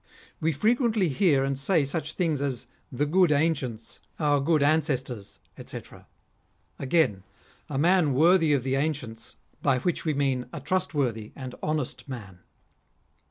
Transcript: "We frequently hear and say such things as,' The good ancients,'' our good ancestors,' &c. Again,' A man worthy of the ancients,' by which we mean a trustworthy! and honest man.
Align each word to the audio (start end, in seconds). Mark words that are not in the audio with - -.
"We 0.41 0.51
frequently 0.51 1.09
hear 1.09 1.43
and 1.43 1.59
say 1.59 1.85
such 1.85 2.13
things 2.13 2.41
as,' 2.41 2.65
The 2.91 3.05
good 3.05 3.31
ancients,'' 3.31 3.99
our 4.19 4.39
good 4.39 4.63
ancestors,' 4.63 5.37
&c. 5.63 5.79
Again,' 6.79 7.21
A 7.69 7.77
man 7.77 8.15
worthy 8.15 8.51
of 8.53 8.63
the 8.63 8.73
ancients,' 8.77 9.35
by 9.61 9.77
which 9.77 10.03
we 10.03 10.15
mean 10.15 10.47
a 10.51 10.59
trustworthy! 10.59 11.33
and 11.35 11.53
honest 11.61 12.09
man. 12.09 12.39